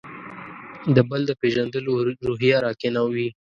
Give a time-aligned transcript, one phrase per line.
[0.95, 1.93] د «بل» د پېژندلو
[2.27, 3.27] روحیه راکې نه وي.